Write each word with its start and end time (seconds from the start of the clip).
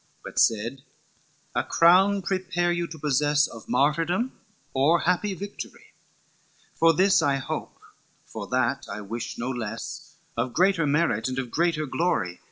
XV 0.01 0.23
"But 0.23 0.39
said, 0.39 0.81
'A 1.53 1.63
crown 1.65 2.21
prepare 2.23 2.71
you 2.71 2.87
to 2.87 2.97
possess 2.97 3.45
Of 3.45 3.69
martyrdom, 3.69 4.31
or 4.73 5.01
happy 5.01 5.35
victory; 5.35 5.93
For 6.73 6.91
this 6.91 7.21
I 7.21 7.35
hope, 7.35 7.77
for 8.25 8.47
that 8.47 8.87
I 8.91 9.01
wish 9.01 9.37
no 9.37 9.51
less, 9.51 10.15
Of 10.35 10.53
greater 10.53 10.87
merit 10.87 11.27
and 11.29 11.37
of 11.37 11.51
greater 11.51 11.85
glory. 11.85 12.39